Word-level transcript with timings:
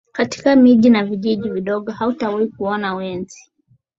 Katika 0.11 0.55
miji 0.55 0.89
na 0.89 1.05
vijiji 1.05 1.49
vidogo 1.49 1.91
hautawahi 1.91 2.47
kuona 2.47 2.95
wenzi 2.95 3.51